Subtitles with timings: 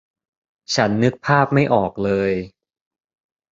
[0.75, 2.31] ฉันนึกภาพไม่ออกเลย